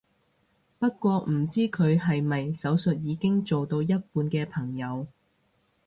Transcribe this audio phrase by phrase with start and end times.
[0.79, 5.05] 不過唔知佢係咪手術已經做到一半嘅朋友